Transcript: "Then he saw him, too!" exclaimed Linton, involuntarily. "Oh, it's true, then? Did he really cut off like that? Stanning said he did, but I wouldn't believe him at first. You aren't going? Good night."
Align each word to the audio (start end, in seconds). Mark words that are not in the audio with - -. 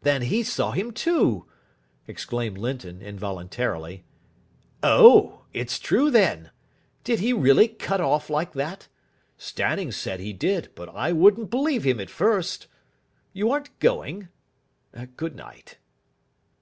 "Then 0.00 0.22
he 0.22 0.42
saw 0.42 0.70
him, 0.70 0.90
too!" 0.90 1.44
exclaimed 2.06 2.56
Linton, 2.56 3.02
involuntarily. 3.02 4.04
"Oh, 4.82 5.42
it's 5.52 5.78
true, 5.78 6.10
then? 6.10 6.50
Did 7.04 7.20
he 7.20 7.34
really 7.34 7.68
cut 7.68 8.00
off 8.00 8.30
like 8.30 8.54
that? 8.54 8.88
Stanning 9.36 9.92
said 9.92 10.18
he 10.18 10.32
did, 10.32 10.70
but 10.74 10.88
I 10.94 11.12
wouldn't 11.12 11.50
believe 11.50 11.84
him 11.84 12.00
at 12.00 12.08
first. 12.08 12.68
You 13.34 13.50
aren't 13.50 13.78
going? 13.78 14.28
Good 15.18 15.36
night." 15.36 15.76